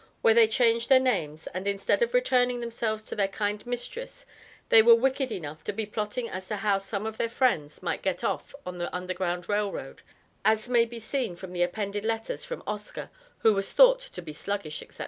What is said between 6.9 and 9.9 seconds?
of their friends might get off on the Underground Rail